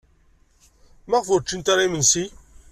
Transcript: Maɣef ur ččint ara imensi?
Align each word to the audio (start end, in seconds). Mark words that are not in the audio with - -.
Maɣef 1.09 1.27
ur 1.33 1.41
ččint 1.43 1.67
ara 1.73 1.87
imensi? 1.87 2.25